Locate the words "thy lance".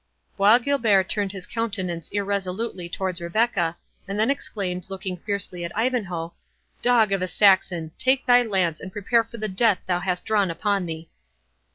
8.25-8.79